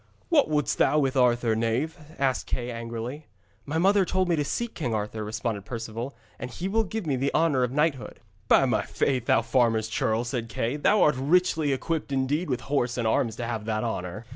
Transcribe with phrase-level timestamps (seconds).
[0.29, 3.27] 'What wouldst thou with Arthur, knave?' asked Kay angrily.
[3.67, 7.15] 'My mother told me to seek King Arthur,' responded Perceval,' and he will give me
[7.15, 11.71] the honour of knighthood.' 'By my faith, thou farmer's churl,' said Kay, 'thou art richly
[11.71, 14.25] equipped indeed with horse and arms to have that honour.'